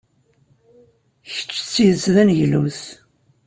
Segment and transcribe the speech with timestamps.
[1.33, 2.81] Kečč d tidet d aneglus!